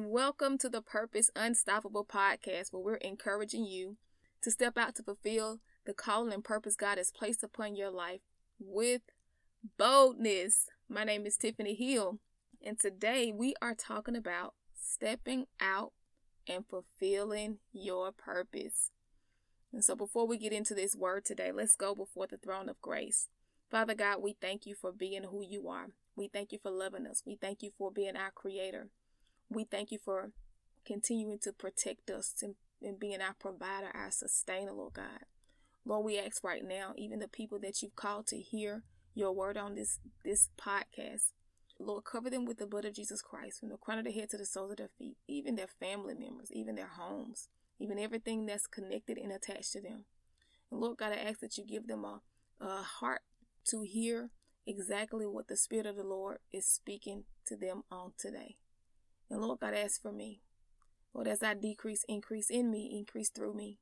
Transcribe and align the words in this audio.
and 0.00 0.10
welcome 0.10 0.56
to 0.56 0.70
the 0.70 0.80
Purpose 0.80 1.30
Unstoppable 1.36 2.06
podcast, 2.06 2.72
where 2.72 2.82
we're 2.82 2.94
encouraging 2.94 3.66
you 3.66 3.98
to 4.40 4.50
step 4.50 4.78
out 4.78 4.94
to 4.94 5.02
fulfill 5.02 5.60
the 5.84 5.92
calling 5.92 6.32
and 6.32 6.42
purpose 6.42 6.74
God 6.74 6.96
has 6.96 7.10
placed 7.10 7.44
upon 7.44 7.76
your 7.76 7.90
life 7.90 8.20
with 8.58 9.02
boldness. 9.76 10.68
My 10.88 11.04
name 11.04 11.26
is 11.26 11.36
Tiffany 11.36 11.74
Hill, 11.74 12.18
and 12.64 12.80
today 12.80 13.30
we 13.30 13.54
are 13.60 13.74
talking 13.74 14.16
about 14.16 14.54
stepping 14.74 15.44
out 15.60 15.92
and 16.48 16.64
fulfilling 16.66 17.58
your 17.70 18.10
purpose. 18.10 18.92
And 19.70 19.84
so, 19.84 19.94
before 19.94 20.26
we 20.26 20.38
get 20.38 20.54
into 20.54 20.72
this 20.72 20.96
word 20.96 21.26
today, 21.26 21.52
let's 21.52 21.76
go 21.76 21.94
before 21.94 22.26
the 22.26 22.38
throne 22.38 22.70
of 22.70 22.80
grace. 22.80 23.28
Father 23.70 23.94
God, 23.94 24.22
we 24.22 24.34
thank 24.40 24.64
you 24.64 24.74
for 24.74 24.92
being 24.92 25.24
who 25.24 25.44
you 25.46 25.68
are. 25.68 25.88
We 26.16 26.28
thank 26.28 26.52
you 26.52 26.58
for 26.62 26.70
loving 26.70 27.06
us. 27.06 27.22
We 27.26 27.36
thank 27.36 27.62
you 27.62 27.72
for 27.76 27.92
being 27.92 28.16
our 28.16 28.30
creator. 28.30 28.88
We 29.50 29.64
thank 29.64 29.90
you 29.90 29.98
for 29.98 30.30
continuing 30.86 31.40
to 31.40 31.52
protect 31.52 32.08
us 32.08 32.34
and 32.82 33.00
being 33.00 33.20
our 33.20 33.34
provider, 33.38 33.90
our 33.92 34.12
sustainer, 34.12 34.72
Lord 34.72 34.94
God. 34.94 35.26
Lord, 35.84 36.04
we 36.04 36.18
ask 36.20 36.44
right 36.44 36.64
now, 36.64 36.92
even 36.96 37.18
the 37.18 37.28
people 37.28 37.58
that 37.60 37.82
you've 37.82 37.96
called 37.96 38.28
to 38.28 38.38
hear 38.38 38.84
your 39.14 39.32
word 39.32 39.56
on 39.56 39.74
this 39.74 39.98
this 40.24 40.50
podcast, 40.56 41.32
Lord, 41.80 42.04
cover 42.04 42.30
them 42.30 42.44
with 42.44 42.58
the 42.58 42.66
blood 42.66 42.84
of 42.84 42.94
Jesus 42.94 43.22
Christ, 43.22 43.58
from 43.58 43.70
the 43.70 43.76
crown 43.76 43.98
of 43.98 44.04
their 44.04 44.12
head 44.12 44.30
to 44.30 44.38
the 44.38 44.46
soles 44.46 44.70
of 44.70 44.76
their 44.76 44.90
feet, 44.98 45.16
even 45.26 45.56
their 45.56 45.66
family 45.66 46.14
members, 46.14 46.52
even 46.52 46.76
their 46.76 46.86
homes, 46.86 47.48
even 47.80 47.98
everything 47.98 48.46
that's 48.46 48.68
connected 48.68 49.18
and 49.18 49.32
attached 49.32 49.72
to 49.72 49.80
them. 49.80 50.04
And 50.70 50.80
Lord 50.80 50.98
God, 50.98 51.12
I 51.12 51.16
ask 51.16 51.40
that 51.40 51.58
you 51.58 51.64
give 51.66 51.88
them 51.88 52.04
a, 52.04 52.20
a 52.60 52.82
heart 52.82 53.22
to 53.68 53.82
hear 53.82 54.30
exactly 54.64 55.26
what 55.26 55.48
the 55.48 55.56
Spirit 55.56 55.86
of 55.86 55.96
the 55.96 56.04
Lord 56.04 56.38
is 56.52 56.66
speaking 56.66 57.24
to 57.46 57.56
them 57.56 57.82
on 57.90 58.12
today. 58.16 58.56
And 59.30 59.40
Lord 59.40 59.60
God, 59.60 59.74
ask 59.74 60.02
for 60.02 60.12
me. 60.12 60.42
Lord, 61.14 61.28
as 61.28 61.42
I 61.42 61.54
decrease, 61.54 62.04
increase 62.08 62.50
in 62.50 62.70
me, 62.70 62.96
increase 62.98 63.30
through 63.30 63.54
me. 63.54 63.78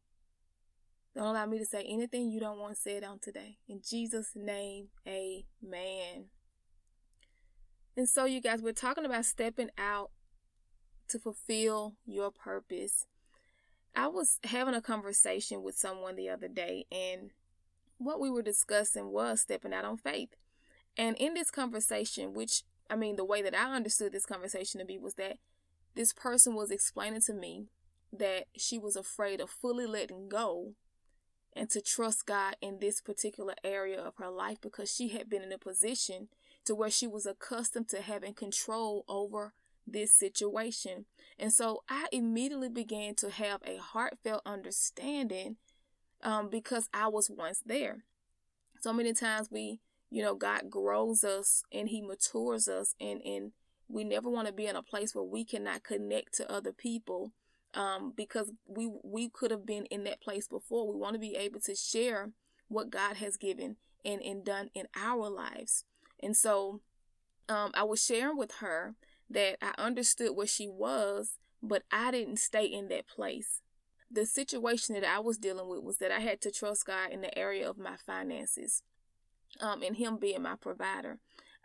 Don't 1.14 1.26
allow 1.26 1.46
me 1.46 1.58
to 1.58 1.66
say 1.66 1.84
anything 1.88 2.30
you 2.30 2.40
don't 2.40 2.58
want 2.58 2.76
said 2.76 3.02
on 3.02 3.18
today. 3.18 3.58
In 3.68 3.80
Jesus' 3.86 4.32
name, 4.34 4.88
amen. 5.06 6.26
And 7.96 8.08
so, 8.08 8.24
you 8.24 8.40
guys, 8.40 8.62
we're 8.62 8.72
talking 8.72 9.04
about 9.04 9.24
stepping 9.24 9.70
out 9.76 10.10
to 11.08 11.18
fulfill 11.18 11.96
your 12.06 12.30
purpose. 12.30 13.06
I 13.96 14.06
was 14.06 14.38
having 14.44 14.74
a 14.74 14.80
conversation 14.80 15.62
with 15.62 15.76
someone 15.76 16.14
the 16.14 16.28
other 16.28 16.46
day, 16.46 16.86
and 16.92 17.32
what 17.96 18.20
we 18.20 18.30
were 18.30 18.42
discussing 18.42 19.10
was 19.10 19.40
stepping 19.40 19.72
out 19.72 19.84
on 19.84 19.96
faith. 19.96 20.36
And 20.96 21.16
in 21.16 21.34
this 21.34 21.50
conversation, 21.50 22.34
which 22.34 22.62
I 22.90 22.96
mean, 22.96 23.16
the 23.16 23.24
way 23.24 23.42
that 23.42 23.54
I 23.54 23.74
understood 23.74 24.12
this 24.12 24.26
conversation 24.26 24.80
to 24.80 24.86
be 24.86 24.98
was 24.98 25.14
that 25.14 25.38
this 25.94 26.12
person 26.12 26.54
was 26.54 26.70
explaining 26.70 27.22
to 27.22 27.34
me 27.34 27.66
that 28.12 28.44
she 28.56 28.78
was 28.78 28.96
afraid 28.96 29.40
of 29.40 29.50
fully 29.50 29.86
letting 29.86 30.28
go 30.28 30.74
and 31.54 31.68
to 31.70 31.80
trust 31.80 32.26
God 32.26 32.56
in 32.60 32.78
this 32.78 33.00
particular 33.00 33.54
area 33.64 34.00
of 34.00 34.14
her 34.16 34.30
life 34.30 34.60
because 34.60 34.92
she 34.92 35.08
had 35.08 35.28
been 35.28 35.42
in 35.42 35.52
a 35.52 35.58
position 35.58 36.28
to 36.64 36.74
where 36.74 36.90
she 36.90 37.06
was 37.06 37.26
accustomed 37.26 37.88
to 37.88 38.00
having 38.00 38.34
control 38.34 39.04
over 39.08 39.54
this 39.86 40.12
situation. 40.12 41.06
And 41.38 41.52
so 41.52 41.82
I 41.88 42.06
immediately 42.12 42.68
began 42.68 43.14
to 43.16 43.30
have 43.30 43.60
a 43.66 43.78
heartfelt 43.78 44.42
understanding 44.46 45.56
um, 46.22 46.48
because 46.48 46.88
I 46.92 47.08
was 47.08 47.30
once 47.30 47.62
there. 47.64 48.04
So 48.80 48.92
many 48.92 49.12
times 49.12 49.48
we 49.50 49.80
you 50.10 50.22
know, 50.22 50.34
God 50.34 50.70
grows 50.70 51.24
us 51.24 51.62
and 51.72 51.88
He 51.88 52.00
matures 52.00 52.68
us, 52.68 52.94
and 53.00 53.20
and 53.22 53.52
we 53.88 54.04
never 54.04 54.28
want 54.28 54.46
to 54.46 54.52
be 54.52 54.66
in 54.66 54.76
a 54.76 54.82
place 54.82 55.14
where 55.14 55.24
we 55.24 55.44
cannot 55.44 55.82
connect 55.82 56.34
to 56.34 56.50
other 56.50 56.72
people, 56.72 57.32
um, 57.74 58.12
because 58.16 58.50
we 58.66 58.90
we 59.02 59.28
could 59.28 59.50
have 59.50 59.66
been 59.66 59.84
in 59.86 60.04
that 60.04 60.20
place 60.20 60.48
before. 60.48 60.90
We 60.90 60.98
want 60.98 61.14
to 61.14 61.20
be 61.20 61.36
able 61.36 61.60
to 61.60 61.74
share 61.74 62.30
what 62.68 62.90
God 62.90 63.16
has 63.16 63.36
given 63.36 63.76
and 64.04 64.22
and 64.22 64.44
done 64.44 64.70
in 64.74 64.86
our 64.96 65.28
lives, 65.28 65.84
and 66.22 66.36
so, 66.36 66.80
um, 67.48 67.70
I 67.74 67.84
was 67.84 68.04
sharing 68.04 68.36
with 68.38 68.56
her 68.60 68.94
that 69.30 69.58
I 69.60 69.74
understood 69.76 70.34
where 70.34 70.46
she 70.46 70.68
was, 70.68 71.36
but 71.62 71.82
I 71.92 72.10
didn't 72.10 72.38
stay 72.38 72.64
in 72.64 72.88
that 72.88 73.06
place. 73.06 73.60
The 74.10 74.24
situation 74.24 74.94
that 74.94 75.04
I 75.04 75.18
was 75.18 75.36
dealing 75.36 75.68
with 75.68 75.82
was 75.82 75.98
that 75.98 76.10
I 76.10 76.20
had 76.20 76.40
to 76.40 76.50
trust 76.50 76.86
God 76.86 77.10
in 77.10 77.20
the 77.20 77.36
area 77.38 77.68
of 77.68 77.76
my 77.76 77.96
finances 78.06 78.82
um, 79.60 79.82
and 79.82 79.96
him 79.96 80.16
being 80.18 80.42
my 80.42 80.56
provider. 80.56 81.18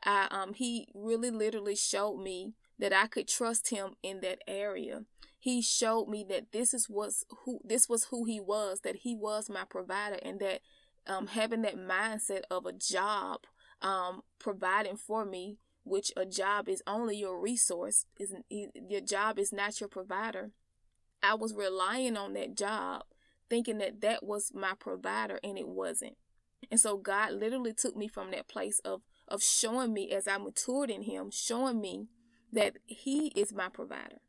I, 0.03 0.27
um, 0.31 0.53
he 0.53 0.87
really 0.93 1.31
literally 1.31 1.75
showed 1.75 2.17
me 2.21 2.53
that 2.79 2.93
I 2.93 3.07
could 3.07 3.27
trust 3.27 3.69
him 3.69 3.95
in 4.03 4.21
that 4.21 4.39
area. 4.47 5.03
He 5.39 5.61
showed 5.61 6.07
me 6.07 6.25
that 6.29 6.51
this 6.51 6.73
is 6.73 6.87
what's 6.89 7.23
who 7.43 7.59
this 7.63 7.89
was 7.89 8.05
who 8.05 8.25
he 8.25 8.39
was, 8.39 8.81
that 8.81 8.97
he 8.97 9.15
was 9.15 9.49
my 9.49 9.65
provider, 9.69 10.17
and 10.23 10.39
that 10.39 10.61
um, 11.05 11.27
having 11.27 11.61
that 11.63 11.77
mindset 11.77 12.41
of 12.49 12.65
a 12.65 12.71
job 12.71 13.41
um, 13.81 14.21
providing 14.39 14.95
for 14.95 15.25
me, 15.25 15.57
which 15.83 16.11
a 16.15 16.25
job 16.25 16.69
is 16.69 16.81
only 16.87 17.17
your 17.17 17.39
resource, 17.39 18.05
is 18.19 18.33
your 18.49 19.01
job 19.01 19.37
is 19.37 19.51
not 19.51 19.79
your 19.79 19.89
provider. 19.89 20.51
I 21.21 21.35
was 21.35 21.53
relying 21.53 22.17
on 22.17 22.33
that 22.33 22.55
job, 22.55 23.03
thinking 23.49 23.77
that 23.79 24.01
that 24.01 24.23
was 24.23 24.51
my 24.53 24.73
provider, 24.79 25.39
and 25.43 25.57
it 25.57 25.67
wasn't. 25.67 26.15
And 26.71 26.79
so 26.79 26.97
God 26.97 27.33
literally 27.33 27.73
took 27.73 27.95
me 27.95 28.07
from 28.07 28.31
that 28.31 28.47
place 28.47 28.79
of 28.79 29.01
of 29.27 29.41
showing 29.41 29.93
me 29.93 30.11
as 30.11 30.27
I 30.27 30.37
matured 30.37 30.89
in 30.89 31.03
him, 31.03 31.31
showing 31.31 31.79
me 31.79 32.07
that 32.51 32.77
he 32.85 33.27
is 33.29 33.53
my 33.53 33.69
provider. 33.69 34.19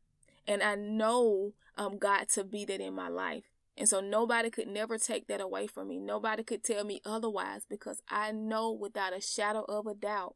And 0.47 0.63
I 0.63 0.75
know 0.75 1.53
um, 1.77 1.97
God 1.97 2.29
to 2.29 2.43
be 2.43 2.65
that 2.65 2.79
in 2.79 2.93
my 2.95 3.09
life. 3.09 3.43
And 3.77 3.89
so 3.89 3.99
nobody 3.99 4.49
could 4.49 4.67
never 4.67 4.97
take 4.97 5.27
that 5.27 5.41
away 5.41 5.67
from 5.67 5.89
me. 5.89 5.99
Nobody 5.99 6.43
could 6.43 6.63
tell 6.63 6.85
me 6.85 7.01
otherwise 7.05 7.65
because 7.69 8.01
I 8.09 8.31
know 8.31 8.71
without 8.71 9.15
a 9.15 9.21
shadow 9.21 9.63
of 9.67 9.85
a 9.85 9.93
doubt 9.93 10.35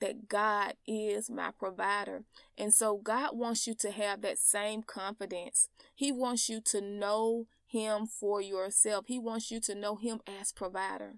that 0.00 0.28
God 0.28 0.74
is 0.86 1.30
my 1.30 1.52
provider. 1.58 2.24
And 2.58 2.74
so 2.74 2.98
God 2.98 3.30
wants 3.32 3.66
you 3.66 3.74
to 3.76 3.90
have 3.90 4.20
that 4.22 4.38
same 4.38 4.82
confidence. 4.82 5.68
He 5.94 6.12
wants 6.12 6.50
you 6.50 6.60
to 6.66 6.82
know 6.82 7.46
him 7.66 8.06
for 8.06 8.42
yourself. 8.42 9.06
He 9.08 9.18
wants 9.18 9.50
you 9.50 9.58
to 9.60 9.74
know 9.74 9.96
him 9.96 10.20
as 10.26 10.52
provider. 10.52 11.14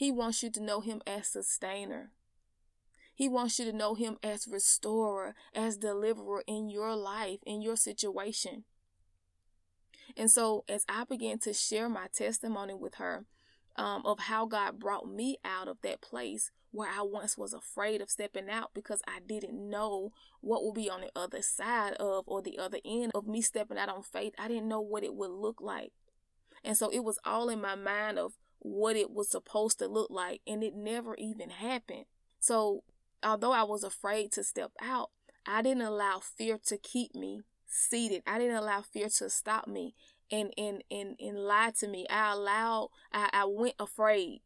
He 0.00 0.10
wants 0.10 0.42
you 0.42 0.48
to 0.52 0.62
know 0.62 0.80
Him 0.80 1.02
as 1.06 1.26
sustainer. 1.26 2.12
He 3.14 3.28
wants 3.28 3.58
you 3.58 3.66
to 3.66 3.72
know 3.76 3.92
Him 3.94 4.16
as 4.22 4.48
restorer, 4.48 5.34
as 5.54 5.76
deliverer 5.76 6.42
in 6.46 6.70
your 6.70 6.96
life, 6.96 7.40
in 7.44 7.60
your 7.60 7.76
situation. 7.76 8.64
And 10.16 10.30
so, 10.30 10.64
as 10.70 10.86
I 10.88 11.04
began 11.04 11.38
to 11.40 11.52
share 11.52 11.90
my 11.90 12.06
testimony 12.14 12.72
with 12.72 12.94
her 12.94 13.26
um, 13.76 14.00
of 14.06 14.20
how 14.20 14.46
God 14.46 14.78
brought 14.78 15.06
me 15.06 15.36
out 15.44 15.68
of 15.68 15.82
that 15.82 16.00
place 16.00 16.50
where 16.70 16.88
I 16.88 17.02
once 17.02 17.36
was 17.36 17.52
afraid 17.52 18.00
of 18.00 18.08
stepping 18.08 18.48
out 18.48 18.70
because 18.72 19.02
I 19.06 19.18
didn't 19.20 19.68
know 19.68 20.12
what 20.40 20.64
would 20.64 20.76
be 20.76 20.88
on 20.88 21.02
the 21.02 21.10
other 21.14 21.42
side 21.42 21.92
of 22.00 22.24
or 22.26 22.40
the 22.40 22.58
other 22.58 22.78
end 22.86 23.12
of 23.14 23.26
me 23.26 23.42
stepping 23.42 23.76
out 23.76 23.90
on 23.90 24.02
faith, 24.02 24.32
I 24.38 24.48
didn't 24.48 24.68
know 24.68 24.80
what 24.80 25.04
it 25.04 25.14
would 25.14 25.30
look 25.30 25.60
like. 25.60 25.92
And 26.64 26.74
so, 26.74 26.88
it 26.88 27.04
was 27.04 27.18
all 27.22 27.50
in 27.50 27.60
my 27.60 27.74
mind 27.74 28.18
of 28.18 28.38
what 28.60 28.96
it 28.96 29.10
was 29.10 29.30
supposed 29.30 29.78
to 29.80 29.88
look 29.88 30.10
like, 30.10 30.40
and 30.46 30.62
it 30.62 30.74
never 30.74 31.14
even 31.16 31.50
happened. 31.50 32.04
So, 32.38 32.84
although 33.22 33.52
I 33.52 33.64
was 33.64 33.84
afraid 33.84 34.32
to 34.32 34.44
step 34.44 34.72
out, 34.80 35.10
I 35.46 35.62
didn't 35.62 35.82
allow 35.82 36.20
fear 36.20 36.58
to 36.66 36.76
keep 36.76 37.14
me 37.14 37.40
seated. 37.66 38.22
I 38.26 38.38
didn't 38.38 38.56
allow 38.56 38.82
fear 38.82 39.08
to 39.18 39.30
stop 39.30 39.66
me 39.66 39.94
and 40.30 40.52
and 40.56 40.82
and, 40.90 41.16
and 41.18 41.38
lie 41.38 41.72
to 41.78 41.88
me. 41.88 42.06
I 42.08 42.32
allowed 42.32 42.90
I, 43.12 43.30
I 43.32 43.44
went 43.46 43.74
afraid. 43.78 44.40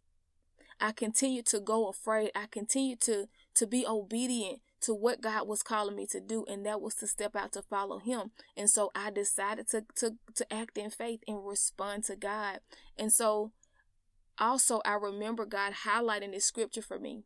I 0.81 0.93
continued 0.93 1.47
to 1.47 1.61
go 1.61 1.89
afraid. 1.89 2.31
I 2.35 2.47
continued 2.47 3.01
to 3.03 3.29
to 3.55 3.67
be 3.67 3.87
obedient 3.87 4.61
to 4.83 4.95
what 4.95 5.23
God 5.23 5.49
was 5.49 5.63
calling 5.63 5.97
me 5.97 6.07
to 6.09 6.21
do, 6.21 6.45
and 6.47 6.67
that 6.67 6.81
was 6.81 6.95
to 6.97 7.07
step 7.07 7.35
out 7.35 7.53
to 7.53 7.63
follow 7.63 7.99
Him. 7.99 8.33
And 8.57 8.69
so 8.69 8.91
I 8.95 9.11
decided 9.11 9.69
to 9.69 9.85
to 9.97 10.17
to 10.35 10.53
act 10.53 10.79
in 10.79 10.91
faith 10.91 11.21
and 11.27 11.47
respond 11.47 12.05
to 12.05 12.17
God. 12.17 12.61
And 12.99 13.13
so 13.13 13.53
also, 14.39 14.81
I 14.85 14.95
remember 14.95 15.47
God 15.47 15.73
highlighting 15.87 16.33
this 16.33 16.45
scripture 16.45 16.83
for 16.83 16.99
me 16.99 17.25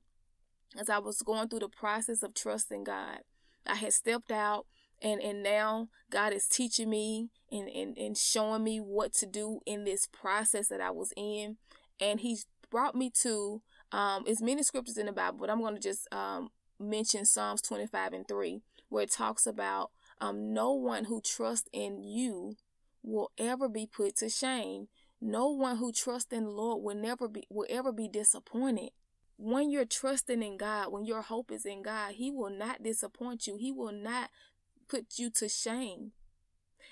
as 0.78 0.90
I 0.90 0.98
was 0.98 1.22
going 1.22 1.48
through 1.48 1.60
the 1.60 1.68
process 1.68 2.22
of 2.22 2.34
trusting 2.34 2.84
God. 2.84 3.20
I 3.66 3.76
had 3.76 3.92
stepped 3.92 4.30
out 4.30 4.66
and 5.00 5.20
and 5.20 5.42
now 5.42 5.88
God 6.10 6.32
is 6.32 6.46
teaching 6.46 6.90
me 6.90 7.30
and, 7.50 7.68
and, 7.68 7.96
and 7.96 8.16
showing 8.16 8.64
me 8.64 8.78
what 8.78 9.12
to 9.14 9.26
do 9.26 9.60
in 9.66 9.84
this 9.84 10.06
process 10.06 10.68
that 10.68 10.80
I 10.80 10.90
was 10.90 11.12
in. 11.16 11.56
And 12.00 12.20
he's 12.20 12.46
brought 12.70 12.94
me 12.94 13.10
to 13.22 13.62
um 13.92 14.24
it's 14.26 14.42
many 14.42 14.62
scriptures 14.62 14.98
in 14.98 15.06
the 15.06 15.12
Bible, 15.12 15.38
but 15.40 15.50
I'm 15.50 15.62
gonna 15.62 15.80
just 15.80 16.12
um 16.12 16.50
mention 16.78 17.24
Psalms 17.24 17.62
25 17.62 18.12
and 18.12 18.28
3, 18.28 18.60
where 18.88 19.04
it 19.04 19.10
talks 19.10 19.46
about 19.46 19.90
um 20.20 20.52
no 20.52 20.72
one 20.72 21.04
who 21.04 21.20
trusts 21.20 21.68
in 21.72 22.02
you 22.02 22.56
will 23.02 23.30
ever 23.38 23.68
be 23.68 23.86
put 23.86 24.16
to 24.16 24.28
shame. 24.28 24.88
No 25.20 25.48
one 25.48 25.76
who 25.78 25.92
trusts 25.92 26.32
in 26.32 26.44
the 26.44 26.50
Lord 26.50 26.82
will 26.82 26.94
never 26.94 27.28
be 27.28 27.44
will 27.50 27.66
ever 27.68 27.92
be 27.92 28.08
disappointed. 28.08 28.90
When 29.36 29.70
you're 29.70 29.84
trusting 29.84 30.42
in 30.42 30.56
God, 30.56 30.92
when 30.92 31.04
your 31.04 31.22
hope 31.22 31.52
is 31.52 31.64
in 31.64 31.82
God, 31.82 32.14
He 32.14 32.30
will 32.30 32.50
not 32.50 32.82
disappoint 32.82 33.46
you. 33.46 33.56
He 33.56 33.72
will 33.72 33.92
not 33.92 34.30
put 34.88 35.18
you 35.18 35.30
to 35.30 35.48
shame. 35.48 36.12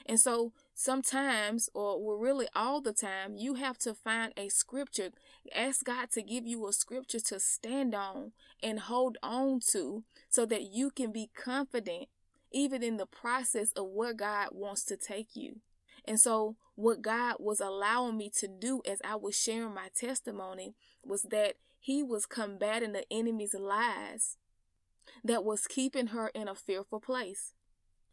And 0.09 0.21
so 0.21 0.53
sometimes, 0.75 1.69
or 1.75 2.19
really 2.19 2.47
all 2.55 2.81
the 2.81 2.93
time, 2.93 3.37
you 3.37 3.55
have 3.55 3.79
to 3.79 3.95
find 3.95 4.33
a 4.37 4.49
scripture. 4.49 5.11
Ask 5.55 5.85
God 5.85 6.11
to 6.13 6.23
give 6.23 6.47
you 6.47 6.67
a 6.69 6.73
scripture 6.73 7.21
to 7.21 7.41
stand 7.41 7.95
on 7.95 8.33
and 8.63 8.81
hold 8.81 9.19
on 9.23 9.61
to 9.73 10.05
so 10.29 10.47
that 10.47 10.73
you 10.73 10.91
can 10.91 11.11
be 11.11 11.31
confident 11.35 12.09
even 12.53 12.83
in 12.83 12.97
the 12.97 13.07
process 13.07 13.73
of 13.73 13.89
where 13.89 14.15
God 14.15 14.49
wants 14.53 14.85
to 14.85 14.97
take 14.97 15.35
you. 15.35 15.61
And 16.05 16.21
so, 16.21 16.57
what 16.75 17.03
God 17.03 17.37
was 17.39 17.61
allowing 17.61 18.17
me 18.17 18.31
to 18.39 18.49
do 18.49 18.83
as 18.87 19.01
I 19.05 19.17
was 19.17 19.39
sharing 19.39 19.75
my 19.75 19.89
testimony 19.95 20.75
was 21.05 21.23
that 21.31 21.55
He 21.79 22.03
was 22.03 22.27
combating 22.27 22.93
the 22.93 23.11
enemy's 23.11 23.55
lies 23.55 24.37
that 25.25 25.45
was 25.45 25.67
keeping 25.67 26.09
her 26.09 26.29
in 26.29 26.49
a 26.49 26.55
fearful 26.55 27.01
place, 27.01 27.53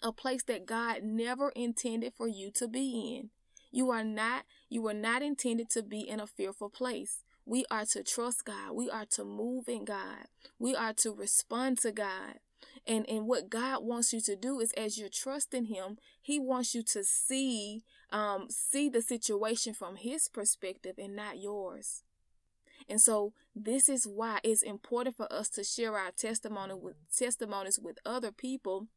a 0.01 0.11
place 0.11 0.43
that 0.43 0.65
God 0.65 1.03
never 1.03 1.49
intended 1.49 2.13
for 2.15 2.27
you 2.27 2.51
to 2.55 2.67
be 2.67 3.17
in. 3.17 3.29
You 3.71 3.89
are 3.89 4.03
not 4.03 4.45
you 4.69 4.81
were 4.83 4.93
not 4.93 5.21
intended 5.21 5.69
to 5.71 5.81
be 5.81 6.01
in 6.01 6.19
a 6.19 6.27
fearful 6.27 6.69
place. 6.69 7.23
We 7.45 7.65
are 7.69 7.85
to 7.87 8.03
trust 8.03 8.45
God. 8.45 8.73
We 8.73 8.89
are 8.89 9.05
to 9.11 9.25
move 9.25 9.67
in 9.67 9.83
God. 9.83 10.27
We 10.59 10.75
are 10.75 10.93
to 10.93 11.11
respond 11.11 11.79
to 11.79 11.91
God. 11.91 12.39
And 12.85 13.07
and 13.09 13.27
what 13.27 13.49
God 13.49 13.83
wants 13.83 14.13
you 14.13 14.21
to 14.21 14.35
do 14.35 14.59
is 14.59 14.71
as 14.73 14.97
you're 14.97 15.09
trusting 15.09 15.65
him, 15.65 15.97
he 16.21 16.39
wants 16.39 16.75
you 16.75 16.83
to 16.83 17.03
see 17.03 17.83
um 18.11 18.47
see 18.49 18.89
the 18.89 19.01
situation 19.01 19.73
from 19.73 19.95
his 19.95 20.27
perspective 20.27 20.95
and 20.97 21.15
not 21.15 21.39
yours. 21.39 22.03
And 22.89 22.99
so 22.99 23.33
this 23.55 23.87
is 23.87 24.05
why 24.05 24.39
it's 24.43 24.61
important 24.61 25.15
for 25.15 25.31
us 25.31 25.49
to 25.51 25.63
share 25.63 25.97
our 25.97 26.11
testimony 26.11 26.73
with 26.73 26.95
testimonies 27.15 27.79
with 27.81 27.99
other 28.05 28.31
people 28.31 28.87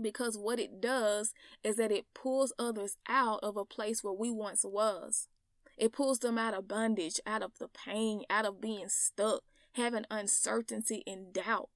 because 0.00 0.36
what 0.36 0.58
it 0.58 0.80
does 0.80 1.32
is 1.62 1.76
that 1.76 1.92
it 1.92 2.06
pulls 2.14 2.52
others 2.58 2.96
out 3.08 3.40
of 3.42 3.56
a 3.56 3.64
place 3.64 4.02
where 4.02 4.12
we 4.12 4.30
once 4.30 4.64
was. 4.64 5.28
It 5.76 5.92
pulls 5.92 6.18
them 6.20 6.38
out 6.38 6.54
of 6.54 6.68
bondage, 6.68 7.20
out 7.26 7.42
of 7.42 7.58
the 7.58 7.68
pain, 7.68 8.22
out 8.30 8.44
of 8.44 8.60
being 8.60 8.88
stuck, 8.88 9.42
having 9.72 10.04
uncertainty 10.10 11.02
and 11.06 11.32
doubt. 11.32 11.68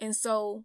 And 0.00 0.16
so 0.16 0.64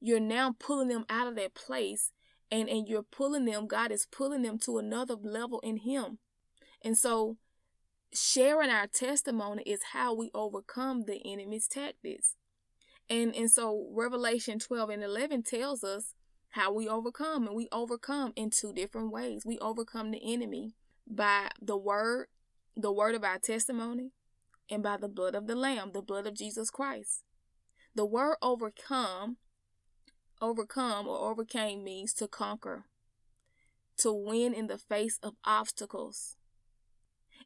you're 0.00 0.20
now 0.20 0.54
pulling 0.58 0.88
them 0.88 1.04
out 1.10 1.26
of 1.26 1.36
that 1.36 1.54
place 1.54 2.12
and, 2.50 2.68
and 2.68 2.88
you're 2.88 3.02
pulling 3.02 3.46
them, 3.46 3.66
God 3.66 3.90
is 3.90 4.06
pulling 4.10 4.42
them 4.42 4.58
to 4.60 4.78
another 4.78 5.16
level 5.20 5.60
in 5.60 5.78
Him. 5.78 6.18
And 6.82 6.96
so 6.96 7.38
sharing 8.12 8.70
our 8.70 8.86
testimony 8.86 9.62
is 9.64 9.80
how 9.92 10.14
we 10.14 10.30
overcome 10.34 11.04
the 11.06 11.20
enemy's 11.24 11.66
tactics. 11.66 12.36
And 13.10 13.34
and 13.34 13.50
so 13.50 13.88
Revelation 13.92 14.58
12 14.58 14.90
and 14.90 15.02
11 15.02 15.42
tells 15.42 15.84
us 15.84 16.14
how 16.50 16.72
we 16.72 16.88
overcome 16.88 17.46
and 17.46 17.56
we 17.56 17.68
overcome 17.72 18.32
in 18.36 18.50
two 18.50 18.72
different 18.72 19.10
ways. 19.10 19.42
We 19.44 19.58
overcome 19.58 20.10
the 20.10 20.32
enemy 20.32 20.74
by 21.06 21.48
the 21.60 21.76
word, 21.76 22.28
the 22.76 22.92
word 22.92 23.14
of 23.14 23.24
our 23.24 23.38
testimony, 23.38 24.12
and 24.70 24.82
by 24.82 24.96
the 24.96 25.08
blood 25.08 25.34
of 25.34 25.46
the 25.46 25.56
lamb, 25.56 25.90
the 25.92 26.00
blood 26.00 26.26
of 26.26 26.34
Jesus 26.34 26.70
Christ. 26.70 27.24
The 27.94 28.04
word 28.04 28.36
overcome, 28.42 29.36
overcome 30.40 31.06
or 31.06 31.30
overcame 31.30 31.84
means 31.84 32.12
to 32.14 32.26
conquer, 32.26 32.86
to 33.98 34.12
win 34.12 34.52
in 34.52 34.66
the 34.66 34.78
face 34.78 35.18
of 35.22 35.34
obstacles. 35.44 36.36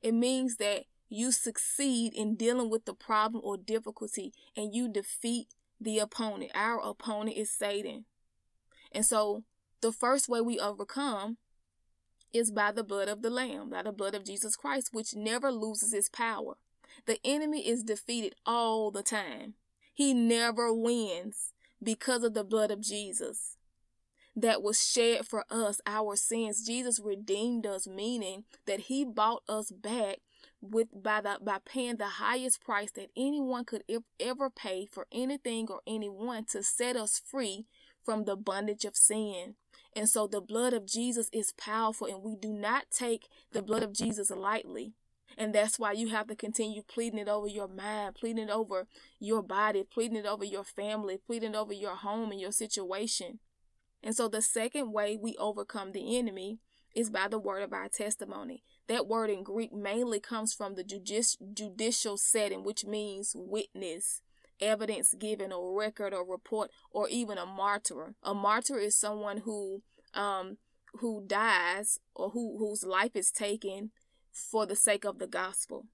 It 0.02 0.14
means 0.14 0.56
that 0.56 0.84
you 1.08 1.32
succeed 1.32 2.14
in 2.14 2.36
dealing 2.36 2.70
with 2.70 2.84
the 2.84 2.94
problem 2.94 3.42
or 3.44 3.56
difficulty 3.56 4.32
and 4.56 4.74
you 4.74 4.88
defeat 4.88 5.48
the 5.80 5.98
opponent. 5.98 6.52
Our 6.54 6.80
opponent 6.80 7.36
is 7.36 7.50
Satan. 7.50 8.04
And 8.92 9.04
so 9.04 9.44
the 9.80 9.92
first 9.92 10.28
way 10.28 10.40
we 10.40 10.58
overcome 10.58 11.36
is 12.32 12.50
by 12.50 12.72
the 12.72 12.84
blood 12.84 13.08
of 13.08 13.22
the 13.22 13.30
Lamb, 13.30 13.70
by 13.70 13.82
the 13.82 13.92
blood 13.92 14.14
of 14.14 14.24
Jesus 14.24 14.56
Christ, 14.56 14.90
which 14.92 15.14
never 15.14 15.50
loses 15.50 15.92
its 15.92 16.08
power. 16.08 16.56
The 17.06 17.18
enemy 17.24 17.66
is 17.66 17.82
defeated 17.82 18.34
all 18.44 18.90
the 18.90 19.02
time. 19.02 19.54
He 19.98 20.14
never 20.14 20.72
wins 20.72 21.52
because 21.82 22.22
of 22.22 22.32
the 22.32 22.44
blood 22.44 22.70
of 22.70 22.80
Jesus 22.80 23.56
that 24.36 24.62
was 24.62 24.88
shed 24.88 25.26
for 25.26 25.44
us, 25.50 25.80
our 25.86 26.14
sins. 26.14 26.64
Jesus 26.64 27.00
redeemed 27.00 27.66
us, 27.66 27.88
meaning 27.88 28.44
that 28.64 28.82
he 28.82 29.04
bought 29.04 29.42
us 29.48 29.72
back 29.72 30.18
with 30.60 30.86
by 31.02 31.20
the 31.20 31.38
by 31.42 31.58
paying 31.64 31.96
the 31.96 32.20
highest 32.22 32.60
price 32.60 32.92
that 32.92 33.10
anyone 33.16 33.64
could 33.64 33.82
ever 34.20 34.48
pay 34.48 34.86
for 34.86 35.08
anything 35.10 35.66
or 35.68 35.80
anyone 35.84 36.44
to 36.52 36.62
set 36.62 36.94
us 36.94 37.18
free 37.18 37.66
from 38.04 38.24
the 38.24 38.36
bondage 38.36 38.84
of 38.84 38.96
sin. 38.96 39.56
And 39.96 40.08
so 40.08 40.28
the 40.28 40.40
blood 40.40 40.74
of 40.74 40.86
Jesus 40.86 41.28
is 41.32 41.52
powerful 41.58 42.06
and 42.06 42.22
we 42.22 42.36
do 42.36 42.52
not 42.52 42.84
take 42.92 43.26
the 43.50 43.62
blood 43.62 43.82
of 43.82 43.94
Jesus 43.94 44.30
lightly. 44.30 44.92
And 45.36 45.54
that's 45.54 45.78
why 45.78 45.92
you 45.92 46.08
have 46.08 46.26
to 46.28 46.34
continue 46.34 46.82
pleading 46.82 47.18
it 47.18 47.28
over 47.28 47.46
your 47.46 47.68
mind, 47.68 48.14
pleading 48.14 48.48
it 48.48 48.50
over 48.50 48.86
your 49.20 49.42
body, 49.42 49.84
pleading 49.84 50.16
it 50.16 50.26
over 50.26 50.44
your 50.44 50.64
family, 50.64 51.18
pleading 51.24 51.54
it 51.54 51.56
over 51.56 51.72
your 51.72 51.96
home 51.96 52.30
and 52.30 52.40
your 52.40 52.52
situation. 52.52 53.38
And 54.02 54.14
so 54.14 54.28
the 54.28 54.42
second 54.42 54.92
way 54.92 55.16
we 55.20 55.36
overcome 55.38 55.92
the 55.92 56.16
enemy 56.16 56.58
is 56.94 57.10
by 57.10 57.28
the 57.28 57.38
word 57.38 57.62
of 57.62 57.72
our 57.72 57.88
testimony. 57.88 58.62
That 58.88 59.06
word 59.06 59.30
in 59.30 59.42
Greek 59.42 59.72
mainly 59.72 60.20
comes 60.20 60.54
from 60.54 60.74
the 60.74 60.84
judici- 60.84 61.38
judicial 61.52 62.16
setting, 62.16 62.64
which 62.64 62.84
means 62.84 63.32
witness, 63.36 64.22
evidence 64.60 65.14
given, 65.14 65.52
or 65.52 65.78
record, 65.78 66.14
or 66.14 66.24
report, 66.24 66.70
or 66.90 67.08
even 67.08 67.38
a 67.38 67.46
martyr. 67.46 68.14
A 68.22 68.34
martyr 68.34 68.78
is 68.78 68.96
someone 68.96 69.38
who 69.38 69.82
um, 70.14 70.56
who 70.94 71.22
dies 71.26 71.98
or 72.14 72.30
who 72.30 72.56
whose 72.58 72.82
life 72.82 73.14
is 73.14 73.30
taken 73.30 73.90
for 74.38 74.66
the 74.66 74.76
sake 74.76 75.04
of 75.04 75.18
the 75.18 75.26
gospel. 75.26 75.86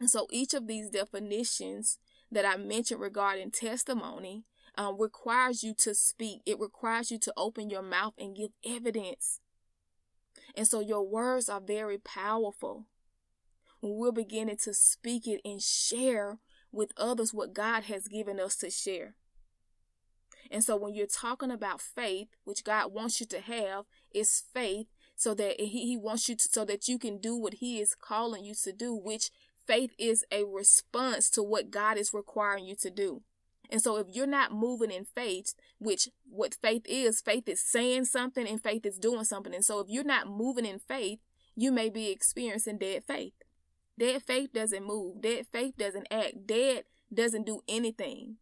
And 0.00 0.10
so 0.10 0.26
each 0.30 0.54
of 0.54 0.66
these 0.66 0.90
definitions 0.90 1.98
that 2.30 2.44
I 2.44 2.56
mentioned 2.56 3.00
regarding 3.00 3.50
testimony 3.50 4.44
um, 4.76 4.98
requires 4.98 5.62
you 5.62 5.74
to 5.78 5.94
speak. 5.94 6.40
It 6.46 6.58
requires 6.58 7.10
you 7.10 7.18
to 7.20 7.32
open 7.36 7.70
your 7.70 7.82
mouth 7.82 8.14
and 8.18 8.34
give 8.34 8.50
evidence. 8.64 9.40
And 10.56 10.66
so 10.66 10.80
your 10.80 11.06
words 11.06 11.48
are 11.48 11.60
very 11.60 11.98
powerful. 11.98 12.86
We're 13.80 14.12
beginning 14.12 14.58
to 14.64 14.74
speak 14.74 15.26
it 15.26 15.40
and 15.44 15.60
share 15.60 16.38
with 16.70 16.92
others 16.96 17.34
what 17.34 17.52
God 17.52 17.84
has 17.84 18.08
given 18.08 18.40
us 18.40 18.56
to 18.56 18.70
share. 18.70 19.14
And 20.50 20.62
so 20.62 20.76
when 20.76 20.94
you're 20.94 21.06
talking 21.06 21.50
about 21.50 21.80
faith, 21.80 22.28
which 22.44 22.64
God 22.64 22.92
wants 22.92 23.20
you 23.20 23.26
to 23.26 23.40
have, 23.40 23.84
is 24.12 24.42
faith 24.52 24.86
so 25.22 25.34
that 25.34 25.60
he, 25.60 25.86
he 25.86 25.96
wants 25.96 26.28
you 26.28 26.34
to 26.34 26.48
so 26.50 26.64
that 26.64 26.88
you 26.88 26.98
can 26.98 27.18
do 27.18 27.36
what 27.36 27.54
he 27.54 27.80
is 27.80 27.94
calling 27.94 28.44
you 28.44 28.54
to 28.64 28.72
do 28.72 28.94
which 28.94 29.30
faith 29.66 29.92
is 29.98 30.24
a 30.32 30.44
response 30.44 31.30
to 31.30 31.42
what 31.42 31.70
god 31.70 31.96
is 31.96 32.12
requiring 32.12 32.64
you 32.64 32.74
to 32.74 32.90
do. 32.90 33.22
And 33.70 33.80
so 33.80 33.96
if 33.96 34.08
you're 34.10 34.26
not 34.26 34.52
moving 34.52 34.90
in 34.90 35.04
faith 35.04 35.54
which 35.78 36.08
what 36.28 36.56
faith 36.60 36.82
is 36.86 37.20
faith 37.20 37.48
is 37.48 37.62
saying 37.64 38.06
something 38.06 38.46
and 38.46 38.62
faith 38.62 38.84
is 38.84 38.98
doing 38.98 39.24
something. 39.24 39.54
And 39.54 39.64
so 39.64 39.78
if 39.80 39.86
you're 39.88 40.04
not 40.04 40.28
moving 40.28 40.66
in 40.66 40.80
faith 40.80 41.20
you 41.54 41.70
may 41.70 41.88
be 41.88 42.10
experiencing 42.10 42.78
dead 42.78 43.04
faith. 43.04 43.34
Dead 43.98 44.22
faith 44.22 44.52
doesn't 44.52 44.84
move. 44.84 45.20
Dead 45.20 45.46
faith 45.52 45.76
doesn't 45.76 46.08
act. 46.10 46.46
Dead 46.46 46.84
doesn't 47.12 47.46
do 47.46 47.60
anything. 47.68 48.36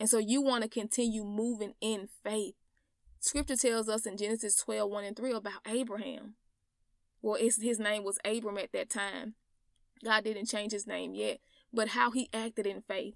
And 0.00 0.08
so 0.08 0.18
you 0.18 0.40
want 0.40 0.62
to 0.62 0.68
continue 0.68 1.24
moving 1.24 1.74
in 1.80 2.08
faith 2.24 2.54
Scripture 3.22 3.54
tells 3.54 3.88
us 3.88 4.04
in 4.04 4.16
Genesis 4.16 4.56
12 4.56 4.90
1 4.90 5.04
and 5.04 5.16
3 5.16 5.32
about 5.32 5.60
Abraham. 5.64 6.34
Well, 7.22 7.38
his 7.40 7.78
name 7.78 8.02
was 8.02 8.18
Abram 8.24 8.58
at 8.58 8.72
that 8.72 8.90
time. 8.90 9.34
God 10.04 10.24
didn't 10.24 10.46
change 10.46 10.72
his 10.72 10.88
name 10.88 11.14
yet, 11.14 11.38
but 11.72 11.90
how 11.90 12.10
he 12.10 12.28
acted 12.34 12.66
in 12.66 12.80
faith. 12.82 13.14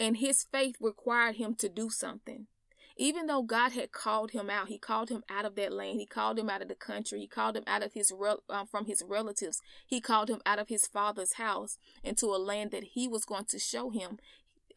And 0.00 0.16
his 0.16 0.42
faith 0.50 0.74
required 0.80 1.36
him 1.36 1.54
to 1.54 1.68
do 1.68 1.88
something. 1.88 2.48
Even 2.96 3.26
though 3.26 3.42
God 3.42 3.72
had 3.72 3.92
called 3.92 4.32
him 4.32 4.50
out, 4.50 4.66
he 4.66 4.78
called 4.78 5.08
him 5.08 5.22
out 5.28 5.44
of 5.44 5.54
that 5.54 5.72
land. 5.72 6.00
He 6.00 6.06
called 6.06 6.36
him 6.36 6.50
out 6.50 6.62
of 6.62 6.66
the 6.66 6.74
country. 6.74 7.20
He 7.20 7.28
called 7.28 7.56
him 7.56 7.64
out 7.68 7.84
of 7.84 7.92
his 7.92 8.12
uh, 8.48 8.64
from 8.64 8.86
his 8.86 9.04
relatives. 9.06 9.62
He 9.86 10.00
called 10.00 10.28
him 10.28 10.40
out 10.44 10.58
of 10.58 10.68
his 10.68 10.88
father's 10.88 11.34
house 11.34 11.78
into 12.02 12.26
a 12.26 12.38
land 12.38 12.72
that 12.72 12.84
he 12.84 13.06
was 13.06 13.24
going 13.24 13.44
to 13.46 13.58
show 13.60 13.90
him. 13.90 14.18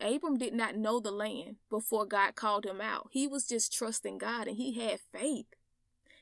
Abram 0.01 0.37
did 0.37 0.53
not 0.53 0.75
know 0.75 0.99
the 0.99 1.11
land 1.11 1.57
before 1.69 2.05
God 2.05 2.35
called 2.35 2.65
him 2.65 2.81
out. 2.81 3.09
He 3.11 3.27
was 3.27 3.47
just 3.47 3.73
trusting 3.73 4.17
God 4.17 4.47
and 4.47 4.57
he 4.57 4.73
had 4.73 4.99
faith. 4.99 5.47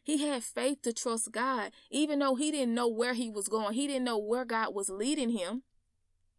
He 0.03 0.27
had 0.27 0.43
faith 0.43 0.83
to 0.83 0.93
trust 0.93 1.31
God, 1.31 1.71
even 1.89 2.19
though 2.19 2.35
he 2.35 2.51
didn't 2.51 2.75
know 2.75 2.87
where 2.87 3.15
he 3.15 3.29
was 3.29 3.47
going. 3.47 3.73
He 3.73 3.87
didn't 3.87 4.03
know 4.03 4.19
where 4.19 4.45
God 4.45 4.73
was 4.75 4.89
leading 4.89 5.31
him. 5.31 5.63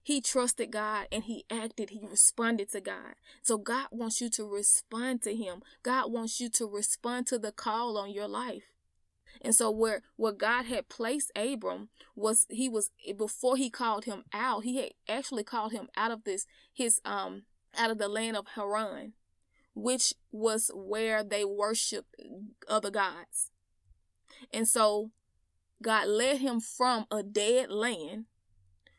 He 0.05 0.21
trusted 0.21 0.71
God 0.71 1.09
and 1.11 1.25
he 1.25 1.45
acted. 1.51 1.91
He 1.91 2.07
responded 2.09 2.71
to 2.71 2.81
God. 2.81 3.17
So 3.43 3.59
God 3.59 3.89
wants 3.91 4.21
you 4.21 4.31
to 4.31 4.45
respond 4.45 5.23
to 5.23 5.35
him. 5.35 5.63
God 5.83 6.13
wants 6.13 6.41
you 6.41 6.49
to 6.51 6.67
respond 6.67 7.27
to 7.27 7.41
the 7.41 7.51
call 7.51 7.99
on 7.99 8.13
your 8.13 8.29
life. 8.29 8.76
And 9.41 9.55
so 9.55 9.71
where 9.71 10.03
where 10.17 10.33
God 10.33 10.67
had 10.67 10.89
placed 10.89 11.31
Abram 11.37 11.89
was 12.15 12.47
he 12.51 12.69
was 12.69 12.91
before 13.17 13.57
he 13.57 13.71
called 13.71 14.05
him 14.05 14.25
out, 14.33 14.65
he 14.65 14.77
had 14.77 14.91
actually 15.09 15.45
called 15.45 15.73
him 15.73 15.89
out 15.97 16.11
of 16.11 16.25
this 16.25 16.47
his 16.73 17.01
um 17.05 17.43
out 17.77 17.91
of 17.91 17.99
the 17.99 18.09
land 18.09 18.37
of 18.37 18.47
Haran, 18.55 19.13
which 19.75 20.15
was 20.33 20.71
where 20.75 21.23
they 21.23 21.45
worshiped 21.45 22.15
other 22.69 22.91
gods. 22.91 23.51
And 24.53 24.67
so 24.67 25.11
God 25.83 26.09
led 26.09 26.39
him 26.39 26.61
from 26.61 27.07
a 27.11 27.23
dead 27.23 27.71
land 27.71 28.27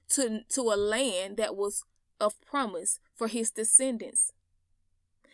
to, 0.10 0.42
to 0.50 0.62
a 0.62 0.78
land 0.78 1.38
that 1.38 1.56
was 1.56 1.84
of 2.20 2.40
promise 2.42 3.00
for 3.16 3.28
his 3.28 3.52
descendants. 3.52 4.32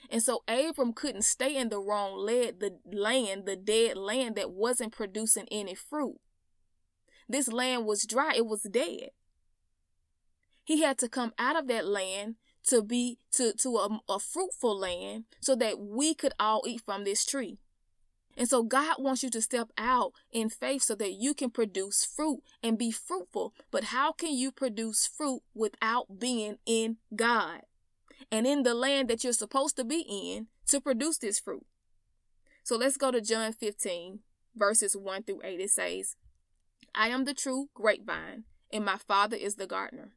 And 0.10 0.22
so 0.22 0.44
Abram 0.48 0.94
couldn't 0.94 1.24
stay 1.24 1.56
in 1.56 1.70
the 1.70 1.80
wrong 1.80 2.18
land, 2.18 2.60
the 2.60 2.78
land, 2.86 3.46
the 3.46 3.56
dead 3.56 3.98
land 3.98 4.36
that 4.36 4.52
wasn't 4.52 4.94
producing 4.94 5.48
any 5.52 5.76
fruit. 5.76 6.20
This 7.28 7.48
land 7.48 7.86
was 7.86 8.06
dry, 8.06 8.34
it 8.36 8.46
was 8.46 8.64
dead. 8.64 9.12
He 10.64 10.82
had 10.82 10.98
to 11.00 11.10
come 11.10 11.34
out 11.38 11.58
of 11.58 11.68
that 11.68 11.86
land 11.86 12.36
to 12.68 12.82
be 12.82 13.18
to, 13.34 13.54
to 13.54 13.78
a, 13.78 14.00
a 14.10 14.20
fruitful 14.20 14.78
land 14.78 15.26
so 15.42 15.56
that 15.56 15.80
we 15.80 16.14
could 16.14 16.34
all 16.40 16.64
eat 16.68 16.82
from 16.86 17.04
this 17.04 17.26
tree. 17.26 17.58
And 18.36 18.48
so 18.50 18.64
God 18.64 18.96
wants 19.00 19.22
you 19.22 19.30
to 19.30 19.42
step 19.42 19.70
out 19.78 20.14
in 20.32 20.50
faith 20.50 20.84
so 20.84 20.96
that 20.96 21.14
you 21.14 21.34
can 21.34 21.52
produce 21.52 22.04
fruit 22.04 22.42
and 22.64 22.78
be 22.78 22.92
fruitful. 22.92 23.54
But 23.70 23.86
how 23.86 24.12
can 24.12 24.34
you 24.34 24.52
produce 24.52 25.06
fruit 25.06 25.42
without 25.54 26.20
being 26.20 26.58
in 26.66 26.98
God 27.16 27.62
and 28.32 28.46
in 28.46 28.64
the 28.64 28.74
land 28.74 29.10
that 29.10 29.24
you're 29.24 29.34
supposed 29.34 29.76
to 29.78 29.84
be 29.84 30.06
in 30.08 30.48
to 30.68 30.82
produce 30.82 31.18
this 31.18 31.40
fruit? 31.40 31.66
So 32.64 32.78
let's 32.78 32.98
go 32.98 33.12
to 33.12 33.22
John 33.22 33.54
15, 33.54 34.20
verses 34.56 34.96
1 34.96 35.24
through 35.24 35.42
8. 35.44 35.60
It 35.60 35.70
says, 35.70 36.16
I 36.96 37.10
am 37.10 37.26
the 37.26 37.34
true 37.34 37.70
grapevine, 37.74 38.44
and 38.72 38.86
my 38.86 38.98
Father 38.98 39.36
is 39.36 39.56
the 39.56 39.68
gardener. 39.68 40.14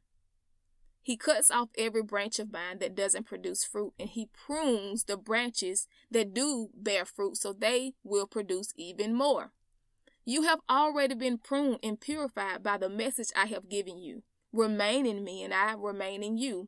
He 1.01 1.15
cuts 1.15 1.49
off 1.49 1.69
every 1.77 2.03
branch 2.03 2.37
of 2.37 2.51
mine 2.51 2.79
that 2.79 2.95
doesn't 2.95 3.25
produce 3.25 3.63
fruit, 3.63 3.93
and 3.97 4.09
he 4.09 4.29
prunes 4.33 5.05
the 5.05 5.15
branches 5.15 5.87
that 6.11 6.33
do 6.33 6.69
bear 6.75 7.05
fruit 7.05 7.37
so 7.37 7.53
they 7.53 7.93
will 8.03 8.27
produce 8.27 8.73
even 8.75 9.13
more. 9.13 9.53
You 10.25 10.41
have 10.41 10.59
already 10.69 11.15
been 11.15 11.37
pruned 11.37 11.79
and 11.81 11.97
purified 11.97 12.61
by 12.61 12.77
the 12.77 12.89
message 12.89 13.29
I 13.37 13.45
have 13.45 13.69
given 13.69 13.97
you. 13.97 14.23
Remain 14.51 15.05
in 15.05 15.23
me, 15.23 15.43
and 15.43 15.53
I 15.53 15.75
remain 15.77 16.23
in 16.23 16.37
you. 16.37 16.67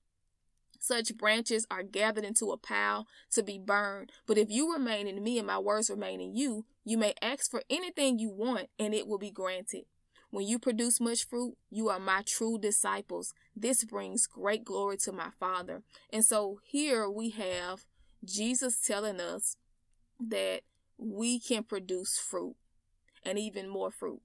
Such 0.83 1.15
branches 1.15 1.67
are 1.69 1.83
gathered 1.83 2.25
into 2.25 2.51
a 2.51 2.57
pile 2.57 3.05
to 3.33 3.43
be 3.43 3.59
burned. 3.59 4.11
But 4.25 4.39
if 4.39 4.49
you 4.49 4.73
remain 4.73 5.07
in 5.07 5.23
me 5.23 5.37
and 5.37 5.45
my 5.45 5.59
words 5.59 5.91
remain 5.91 6.19
in 6.19 6.35
you, 6.35 6.65
you 6.83 6.97
may 6.97 7.13
ask 7.21 7.51
for 7.51 7.61
anything 7.69 8.17
you 8.17 8.31
want 8.31 8.67
and 8.79 8.91
it 8.95 9.05
will 9.05 9.19
be 9.19 9.29
granted. 9.29 9.83
When 10.31 10.47
you 10.47 10.57
produce 10.57 10.99
much 10.99 11.27
fruit, 11.27 11.55
you 11.69 11.89
are 11.89 11.99
my 11.99 12.23
true 12.25 12.57
disciples. 12.57 13.35
This 13.55 13.83
brings 13.83 14.25
great 14.25 14.65
glory 14.65 14.97
to 15.03 15.11
my 15.11 15.29
Father. 15.39 15.83
And 16.11 16.25
so 16.25 16.61
here 16.63 17.07
we 17.07 17.29
have 17.29 17.85
Jesus 18.25 18.81
telling 18.81 19.21
us 19.21 19.57
that 20.19 20.61
we 20.97 21.39
can 21.39 21.61
produce 21.61 22.17
fruit 22.17 22.55
and 23.23 23.37
even 23.37 23.69
more 23.69 23.91
fruit. 23.91 24.21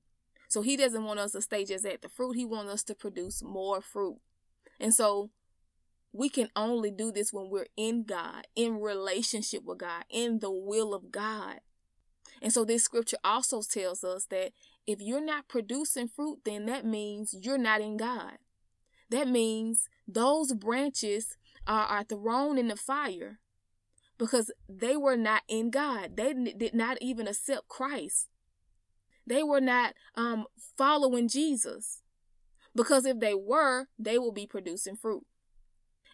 So 0.49 0.63
he 0.63 0.79
doesn't 0.79 1.05
want 1.05 1.21
us 1.21 1.33
to 1.33 1.43
stay 1.43 1.67
just 1.67 1.85
at 1.85 2.01
the 2.01 2.09
fruit. 2.09 2.33
He 2.33 2.47
wants 2.47 2.73
us 2.73 2.83
to 2.85 2.95
produce 2.95 3.43
more 3.43 3.83
fruit. 3.83 4.21
And 4.81 4.95
so 4.95 5.29
we 6.17 6.29
can 6.29 6.49
only 6.57 6.91
do 6.91 7.13
this 7.13 7.33
when 7.33 7.51
we're 7.51 7.67
in 7.77 8.05
God, 8.05 8.47
in 8.55 8.81
relationship 8.81 9.65
with 9.65 9.79
God, 9.79 10.05
in 10.11 10.39
the 10.39 10.51
will 10.51 10.95
of 10.95 11.11
God. 11.11 11.61
And 12.43 12.53
so 12.53 12.65
this 12.65 12.85
scripture 12.85 13.19
also 13.25 13.63
tells 13.63 14.03
us 14.05 14.27
that 14.27 14.53
if 14.87 15.01
you're 15.01 15.25
not 15.25 15.49
producing 15.49 16.09
fruit, 16.09 16.41
then 16.45 16.67
that 16.67 16.85
means 16.85 17.35
you're 17.41 17.59
not 17.59 17.81
in 17.81 17.97
God. 17.97 18.39
That 19.11 19.29
means 19.29 19.89
those 20.07 20.53
branches 20.55 21.37
are, 21.67 21.87
are 21.87 22.05
thrown 22.05 22.59
in 22.59 22.69
the 22.69 22.77
fire 22.77 23.39
because 24.19 24.51
they 24.69 24.97
were 24.97 25.17
not 25.17 25.43
in 25.49 25.71
God. 25.71 26.17
They 26.17 26.33
did 26.33 26.75
not 26.75 26.99
even 27.01 27.29
accept 27.29 27.69
Christ. 27.69 28.29
They 29.27 29.43
were 29.43 29.61
not 29.61 29.95
um, 30.15 30.47
following 30.77 31.29
Jesus. 31.29 32.03
Because 32.75 33.07
if 33.07 33.21
they 33.21 33.35
were, 33.35 33.87
they 33.99 34.19
will 34.19 34.33
be 34.33 34.47
producing 34.47 34.97
fruit. 34.97 35.25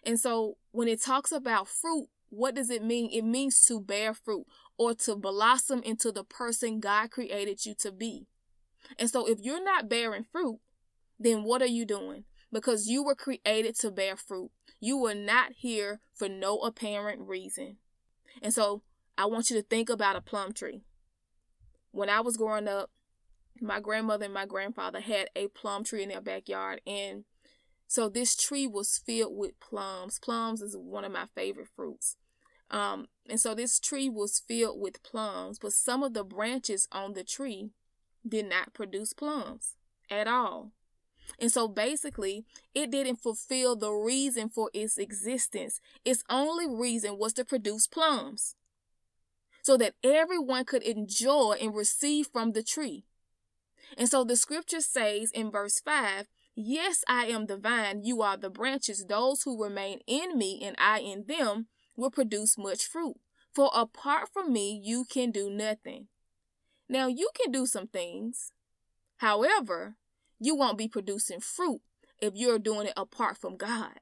And 0.05 0.19
so 0.19 0.57
when 0.71 0.87
it 0.87 1.01
talks 1.01 1.31
about 1.31 1.67
fruit, 1.67 2.07
what 2.29 2.55
does 2.55 2.69
it 2.69 2.83
mean? 2.83 3.09
It 3.11 3.23
means 3.23 3.63
to 3.65 3.79
bear 3.79 4.13
fruit 4.13 4.45
or 4.77 4.93
to 4.95 5.15
blossom 5.15 5.81
into 5.83 6.11
the 6.11 6.23
person 6.23 6.79
God 6.79 7.11
created 7.11 7.65
you 7.65 7.75
to 7.75 7.91
be. 7.91 8.27
And 8.97 9.09
so 9.09 9.27
if 9.27 9.39
you're 9.41 9.63
not 9.63 9.89
bearing 9.89 10.25
fruit, 10.31 10.59
then 11.19 11.43
what 11.43 11.61
are 11.61 11.67
you 11.67 11.85
doing? 11.85 12.25
Because 12.51 12.87
you 12.87 13.03
were 13.03 13.15
created 13.15 13.75
to 13.79 13.91
bear 13.91 14.15
fruit. 14.17 14.51
You 14.79 14.97
were 14.97 15.15
not 15.15 15.53
here 15.57 16.01
for 16.13 16.27
no 16.27 16.57
apparent 16.57 17.21
reason. 17.21 17.77
And 18.41 18.53
so 18.53 18.81
I 19.17 19.25
want 19.25 19.49
you 19.49 19.55
to 19.55 19.63
think 19.63 19.89
about 19.89 20.15
a 20.15 20.21
plum 20.21 20.53
tree. 20.53 20.81
When 21.91 22.09
I 22.09 22.21
was 22.21 22.37
growing 22.37 22.67
up, 22.67 22.89
my 23.61 23.79
grandmother 23.79 24.25
and 24.25 24.33
my 24.33 24.45
grandfather 24.45 24.99
had 24.99 25.29
a 25.35 25.47
plum 25.49 25.83
tree 25.83 26.03
in 26.03 26.09
their 26.09 26.21
backyard. 26.21 26.81
And 26.85 27.23
so 27.93 28.09
this 28.09 28.35
tree 28.35 28.65
was 28.65 28.97
filled 29.05 29.37
with 29.37 29.59
plums. 29.59 30.17
Plums 30.17 30.63
is 30.63 30.75
one 30.75 31.05
of 31.05 31.11
my 31.11 31.27
favorite 31.35 31.67
fruits. 31.75 32.15
Um, 32.71 33.05
and 33.29 33.39
so 33.39 33.53
this 33.53 33.79
tree 33.79 34.09
was 34.09 34.41
filled 34.47 34.81
with 34.81 35.03
plums, 35.03 35.59
but 35.59 35.73
some 35.73 36.01
of 36.01 36.15
the 36.15 36.23
branches 36.23 36.87
on 36.91 37.13
the 37.13 37.23
tree 37.23 37.69
did 38.27 38.49
not 38.49 38.73
produce 38.73 39.13
plums 39.13 39.75
at 40.09 40.27
all. 40.27 40.71
And 41.37 41.51
so 41.51 41.67
basically, 41.67 42.45
it 42.73 42.89
didn't 42.89 43.17
fulfill 43.17 43.75
the 43.75 43.91
reason 43.91 44.49
for 44.49 44.71
its 44.73 44.97
existence. 44.97 45.79
Its 46.03 46.23
only 46.31 46.65
reason 46.67 47.19
was 47.19 47.33
to 47.33 47.45
produce 47.45 47.85
plums 47.85 48.55
so 49.61 49.77
that 49.77 49.93
everyone 50.03 50.65
could 50.65 50.81
enjoy 50.81 51.57
and 51.61 51.75
receive 51.75 52.25
from 52.33 52.53
the 52.53 52.63
tree. 52.63 53.05
And 53.99 54.09
so 54.09 54.23
the 54.23 54.35
scripture 54.35 54.81
says 54.81 55.29
in 55.29 55.51
verse 55.51 55.79
5 55.79 56.25
Yes, 56.55 57.03
I 57.07 57.25
am 57.25 57.47
the 57.47 57.57
vine, 57.57 58.03
you 58.03 58.21
are 58.21 58.37
the 58.37 58.49
branches. 58.49 59.05
Those 59.07 59.43
who 59.43 59.61
remain 59.61 59.99
in 60.05 60.37
me 60.37 60.61
and 60.63 60.75
I 60.77 60.99
in 60.99 61.25
them 61.27 61.67
will 61.95 62.11
produce 62.11 62.57
much 62.57 62.85
fruit. 62.85 63.15
For 63.53 63.71
apart 63.73 64.29
from 64.31 64.53
me, 64.53 64.79
you 64.83 65.05
can 65.05 65.31
do 65.31 65.49
nothing. 65.49 66.07
Now, 66.87 67.07
you 67.07 67.29
can 67.33 67.51
do 67.51 67.65
some 67.65 67.87
things. 67.87 68.51
However, 69.17 69.95
you 70.39 70.55
won't 70.55 70.77
be 70.77 70.87
producing 70.87 71.39
fruit 71.39 71.81
if 72.19 72.33
you're 72.35 72.59
doing 72.59 72.87
it 72.87 72.93
apart 72.97 73.37
from 73.37 73.57
God. 73.57 73.99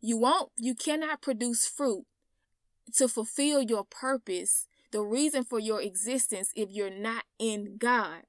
You 0.00 0.16
won't, 0.18 0.50
you 0.56 0.74
cannot 0.74 1.22
produce 1.22 1.66
fruit 1.66 2.04
to 2.94 3.08
fulfill 3.08 3.62
your 3.62 3.84
purpose, 3.84 4.66
the 4.90 5.02
reason 5.02 5.44
for 5.44 5.58
your 5.58 5.80
existence, 5.80 6.52
if 6.54 6.70
you're 6.70 6.90
not 6.90 7.24
in 7.38 7.76
God. 7.78 8.22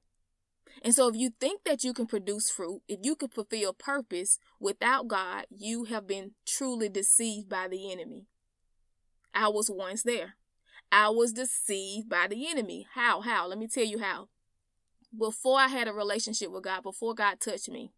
And 0.82 0.94
so, 0.94 1.08
if 1.08 1.16
you 1.16 1.30
think 1.40 1.64
that 1.64 1.84
you 1.84 1.92
can 1.92 2.06
produce 2.06 2.50
fruit, 2.50 2.82
if 2.88 3.00
you 3.02 3.14
can 3.14 3.28
fulfill 3.28 3.72
purpose 3.72 4.38
without 4.58 5.08
God, 5.08 5.46
you 5.50 5.84
have 5.84 6.06
been 6.06 6.32
truly 6.46 6.88
deceived 6.88 7.48
by 7.48 7.68
the 7.68 7.92
enemy. 7.92 8.26
I 9.34 9.48
was 9.48 9.70
once 9.70 10.02
there. 10.02 10.34
I 10.92 11.08
was 11.10 11.32
deceived 11.32 12.08
by 12.08 12.26
the 12.28 12.48
enemy. 12.48 12.86
How? 12.94 13.20
How? 13.20 13.46
Let 13.46 13.58
me 13.58 13.68
tell 13.68 13.84
you 13.84 14.00
how 14.00 14.28
before 15.16 15.58
I 15.58 15.68
had 15.68 15.88
a 15.88 15.92
relationship 15.92 16.50
with 16.50 16.64
God, 16.64 16.82
before 16.82 17.14
God 17.14 17.40
touched 17.40 17.68
me, 17.68 17.92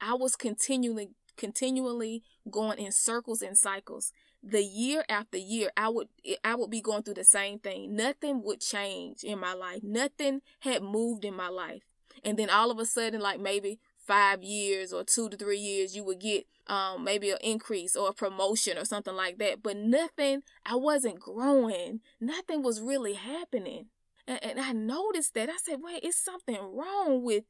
I 0.00 0.14
was 0.14 0.36
continually 0.36 1.10
continually 1.36 2.22
going 2.50 2.78
in 2.78 2.90
circles 2.90 3.42
and 3.42 3.56
cycles. 3.56 4.12
The 4.42 4.62
year 4.62 5.04
after 5.08 5.36
year, 5.36 5.70
I 5.76 5.88
would 5.88 6.08
I 6.44 6.54
would 6.54 6.70
be 6.70 6.80
going 6.80 7.02
through 7.02 7.14
the 7.14 7.24
same 7.24 7.58
thing. 7.58 7.96
Nothing 7.96 8.42
would 8.44 8.60
change 8.60 9.24
in 9.24 9.38
my 9.40 9.52
life. 9.52 9.82
Nothing 9.82 10.42
had 10.60 10.82
moved 10.82 11.24
in 11.24 11.34
my 11.34 11.48
life. 11.48 11.82
And 12.24 12.38
then 12.38 12.50
all 12.50 12.70
of 12.70 12.78
a 12.78 12.86
sudden, 12.86 13.20
like 13.20 13.40
maybe 13.40 13.78
five 13.98 14.42
years 14.42 14.92
or 14.92 15.04
two 15.04 15.28
to 15.28 15.36
three 15.36 15.58
years, 15.58 15.94
you 15.94 16.02
would 16.04 16.20
get 16.20 16.46
um, 16.66 17.04
maybe 17.04 17.30
an 17.30 17.38
increase 17.42 17.94
or 17.94 18.08
a 18.08 18.14
promotion 18.14 18.78
or 18.78 18.84
something 18.84 19.14
like 19.14 19.38
that. 19.38 19.62
But 19.62 19.76
nothing, 19.76 20.42
I 20.64 20.76
wasn't 20.76 21.20
growing. 21.20 22.00
Nothing 22.20 22.62
was 22.62 22.80
really 22.80 23.14
happening. 23.14 23.86
And, 24.26 24.42
and 24.42 24.60
I 24.60 24.72
noticed 24.72 25.34
that. 25.34 25.50
I 25.50 25.56
said, 25.62 25.78
wait, 25.82 26.02
it's 26.02 26.18
something 26.18 26.56
wrong 26.56 27.22
with, 27.22 27.44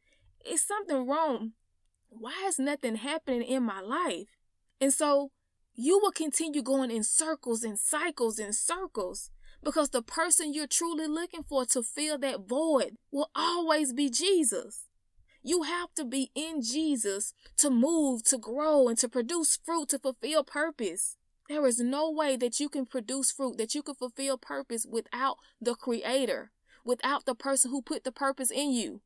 it's 0.45 0.67
something 0.67 1.07
wrong. 1.07 1.53
Why 2.09 2.45
is 2.47 2.59
nothing 2.59 2.97
happening 2.97 3.43
in 3.43 3.63
my 3.63 3.81
life? 3.81 4.29
And 4.81 4.93
so 4.93 5.31
you 5.81 5.97
will 6.01 6.11
continue 6.11 6.61
going 6.61 6.91
in 6.91 7.05
circles 7.05 7.63
and 7.63 7.79
cycles 7.79 8.41
and 8.41 8.53
circles 8.53 9.31
because 9.63 9.91
the 9.91 10.03
person 10.03 10.53
you're 10.53 10.67
truly 10.67 11.07
looking 11.07 11.45
for 11.45 11.65
to 11.67 11.85
fill 11.85 12.19
that 12.19 12.49
void 12.49 12.97
will 13.13 13.31
always 13.33 13.93
be 13.93 14.11
Jesus. 14.11 14.89
You 15.41 15.63
have 15.63 15.95
to 15.95 16.05
be 16.05 16.33
in 16.35 16.63
Jesus 16.63 17.33
to 17.59 17.71
move, 17.71 18.25
to 18.25 18.39
grow, 18.39 18.89
and 18.89 18.99
to 18.99 19.09
produce 19.09 19.57
fruit 19.57 19.91
to 19.91 20.01
fulfill 20.01 20.43
purpose. 20.43 21.17
There 21.49 21.65
is 21.65 21.79
no 21.79 22.11
way 22.11 22.37
that 22.37 22.59
you 22.59 22.69
can 22.69 22.85
produce 22.85 23.31
fruit, 23.31 23.57
that 23.59 23.77
you 23.77 23.85
can 23.85 23.95
fulfill 23.95 24.37
purpose 24.37 24.85
without 24.85 25.37
the 25.61 25.77
Creator, 25.77 26.51
without 26.85 27.25
the 27.25 27.37
person 27.37 27.71
who 27.71 27.83
put 27.83 28.03
the 28.03 28.11
purpose 28.11 28.51
in 28.51 28.73
you. 28.73 29.01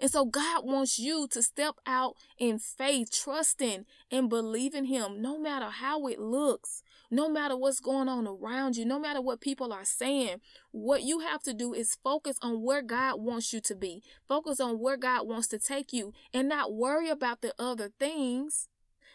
And 0.00 0.10
so 0.10 0.24
God 0.24 0.64
wants 0.64 0.98
you 0.98 1.28
to 1.28 1.42
step 1.42 1.76
out 1.86 2.16
in 2.38 2.58
faith, 2.58 3.10
trusting 3.12 3.84
and 4.10 4.28
believing 4.28 4.86
Him, 4.86 5.20
no 5.20 5.38
matter 5.38 5.66
how 5.66 6.06
it 6.06 6.18
looks, 6.18 6.82
no 7.10 7.28
matter 7.28 7.56
what's 7.56 7.80
going 7.80 8.08
on 8.08 8.26
around 8.26 8.76
you, 8.76 8.84
no 8.84 8.98
matter 8.98 9.20
what 9.20 9.40
people 9.40 9.72
are 9.72 9.84
saying. 9.84 10.40
What 10.72 11.02
you 11.02 11.20
have 11.20 11.42
to 11.44 11.54
do 11.54 11.72
is 11.72 11.98
focus 12.02 12.36
on 12.42 12.62
where 12.62 12.82
God 12.82 13.20
wants 13.20 13.52
you 13.52 13.60
to 13.60 13.74
be, 13.74 14.02
focus 14.26 14.58
on 14.58 14.80
where 14.80 14.96
God 14.96 15.26
wants 15.26 15.48
to 15.48 15.58
take 15.58 15.92
you, 15.92 16.12
and 16.32 16.48
not 16.48 16.72
worry 16.72 17.08
about 17.08 17.40
the 17.40 17.54
other 17.58 17.90
things. 17.98 18.68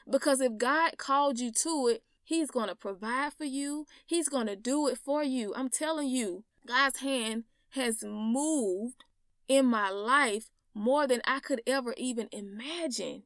Because 0.10 0.40
if 0.42 0.58
God 0.58 0.98
called 0.98 1.40
you 1.40 1.52
to 1.52 1.88
it, 1.88 2.04
He's 2.24 2.52
going 2.52 2.70
to 2.70 2.76
provide 2.76 3.34
for 3.34 3.46
you, 3.46 3.86
He's 4.06 4.30
going 4.30 4.48
to 4.48 4.56
do 4.56 4.88
it 4.88 4.98
for 4.98 5.24
you. 5.24 5.54
I'm 5.56 5.70
telling 5.70 6.08
you, 6.08 6.44
God's 6.66 7.00
hand 7.00 7.46
has 7.72 8.04
moved 8.04 9.04
in 9.48 9.66
my 9.66 9.90
life 9.90 10.50
more 10.80 11.06
than 11.08 11.22
I 11.26 11.42
could 11.42 11.62
ever 11.68 11.94
even 11.98 12.30
imagine 12.32 13.24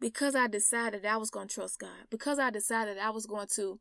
because 0.00 0.34
I 0.34 0.48
decided 0.48 1.06
I 1.06 1.16
was 1.18 1.30
going 1.30 1.46
to 1.46 1.54
trust 1.54 1.78
God, 1.78 2.08
because 2.10 2.40
I 2.40 2.50
decided 2.50 2.98
I 2.98 3.10
was 3.10 3.26
going 3.26 3.46
to 3.54 3.78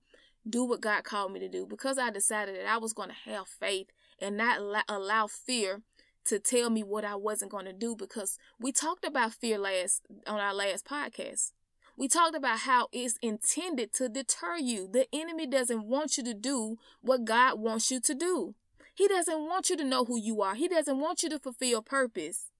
do 0.47 0.63
what 0.63 0.79
God 0.79 1.03
called 1.03 1.33
me 1.33 1.39
to 1.39 1.49
do, 1.49 1.65
because 1.65 1.97
I 1.97 2.11
decided 2.11 2.55
that 2.55 2.67
I 2.67 2.77
was 2.77 2.93
going 2.93 3.09
to 3.09 3.31
have 3.31 3.47
faith 3.47 3.87
and 4.21 4.37
not 4.37 4.85
allow 4.87 5.25
fear 5.25 5.81
to 6.25 6.37
tell 6.37 6.69
me 6.69 6.83
what 6.83 7.03
I 7.03 7.15
wasn't 7.15 7.49
going 7.49 7.65
to 7.65 7.73
do 7.73 7.95
because 7.95 8.37
we 8.59 8.71
talked 8.71 9.03
about 9.03 9.33
fear 9.33 9.57
last 9.57 10.03
on 10.27 10.39
our 10.39 10.53
last 10.53 10.85
podcast. 10.85 11.51
We 11.97 12.07
talked 12.07 12.35
about 12.35 12.59
how 12.59 12.89
it's 12.91 13.17
intended 13.23 13.91
to 13.93 14.07
deter 14.07 14.57
you. 14.57 14.87
The 14.87 15.07
enemy 15.11 15.47
doesn't 15.47 15.85
want 15.85 16.17
you 16.17 16.23
to 16.25 16.33
do 16.35 16.77
what 17.01 17.25
God 17.25 17.59
wants 17.59 17.89
you 17.89 17.99
to 18.01 18.13
do. 18.13 18.53
He 18.93 19.07
doesn't 19.07 19.47
want 19.47 19.71
you 19.71 19.77
to 19.77 19.83
know 19.83 20.05
who 20.05 20.19
you 20.19 20.43
are. 20.43 20.53
He 20.53 20.67
doesn't 20.67 20.99
want 20.99 21.23
you 21.23 21.29
to 21.29 21.39
fulfill 21.39 21.69
your 21.69 21.81
purpose. 21.81 22.51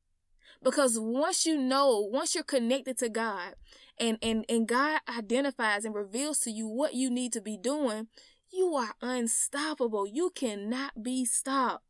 Because 0.64 0.98
once 1.00 1.46
you 1.46 1.58
know, 1.58 2.00
once 2.00 2.36
you're 2.36 2.44
connected 2.44 2.98
to 3.00 3.10
God 3.10 3.56
and, 4.00 4.18
and, 4.22 4.46
and 4.50 4.68
God 4.68 5.02
identifies 5.08 5.86
and 5.86 5.94
reveals 5.94 6.40
to 6.40 6.52
you 6.52 6.68
what 6.68 6.94
you 6.94 7.10
need 7.10 7.34
to 7.34 7.42
be 7.42 7.58
doing, 7.58 8.08
you 8.52 8.74
are 8.76 8.96
unstoppable. 9.02 10.08
You 10.08 10.32
cannot 10.34 11.04
be 11.04 11.26
stopped. 11.26 11.84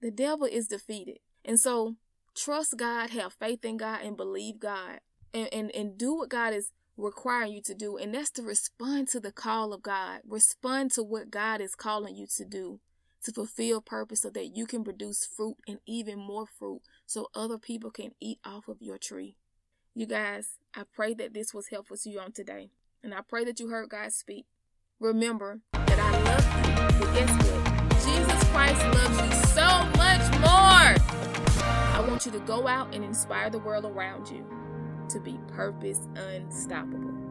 The 0.00 0.10
devil 0.10 0.46
is 0.46 0.68
defeated. 0.68 1.18
And 1.44 1.58
so 1.58 1.96
trust 2.34 2.76
God, 2.76 3.10
have 3.10 3.32
faith 3.32 3.64
in 3.64 3.76
God, 3.76 4.00
and 4.02 4.16
believe 4.16 4.60
God. 4.60 5.00
And, 5.34 5.48
and, 5.52 5.74
and 5.74 5.98
do 5.98 6.14
what 6.14 6.30
God 6.30 6.54
is 6.54 6.72
requiring 6.96 7.52
you 7.52 7.60
to 7.62 7.74
do. 7.74 7.98
And 7.98 8.14
that's 8.14 8.30
to 8.32 8.42
respond 8.42 9.08
to 9.08 9.20
the 9.20 9.32
call 9.32 9.74
of 9.74 9.82
God. 9.82 10.20
Respond 10.26 10.92
to 10.92 11.02
what 11.02 11.30
God 11.30 11.60
is 11.60 11.74
calling 11.74 12.16
you 12.16 12.26
to 12.36 12.44
do 12.44 12.80
to 13.26 13.32
fulfill 13.32 13.80
purpose 13.80 14.22
so 14.22 14.30
that 14.30 14.56
you 14.56 14.66
can 14.66 14.84
produce 14.84 15.26
fruit 15.26 15.56
and 15.66 15.80
even 15.84 16.16
more 16.16 16.46
fruit 16.46 16.80
so 17.06 17.26
other 17.34 17.58
people 17.58 17.90
can 17.90 18.12
eat 18.20 18.38
off 18.44 18.68
of 18.68 18.80
your 18.80 18.98
tree. 18.98 19.36
You 19.94 20.06
guys, 20.06 20.58
I 20.76 20.84
pray 20.94 21.12
that 21.14 21.34
this 21.34 21.52
was 21.52 21.66
helpful 21.68 21.96
to 21.96 22.08
you 22.08 22.20
on 22.20 22.30
today. 22.30 22.70
And 23.02 23.12
I 23.12 23.22
pray 23.28 23.44
that 23.44 23.58
you 23.58 23.68
heard 23.68 23.88
God 23.88 24.12
speak. 24.12 24.46
Remember 25.00 25.60
that 25.72 25.98
I 25.98 26.10
love 26.22 26.92
you. 26.92 27.00
But 27.00 27.14
guess 27.14 27.30
what? 27.30 27.86
Jesus 28.04 28.44
Christ 28.50 28.80
loves 28.94 29.20
you 29.20 29.32
so 29.48 29.66
much 29.98 30.30
more. 30.40 30.94
I 31.64 32.04
want 32.06 32.26
you 32.26 32.32
to 32.32 32.40
go 32.40 32.68
out 32.68 32.94
and 32.94 33.04
inspire 33.04 33.50
the 33.50 33.58
world 33.58 33.86
around 33.86 34.28
you 34.28 34.46
to 35.08 35.18
be 35.18 35.36
purpose 35.48 35.98
unstoppable. 36.14 37.25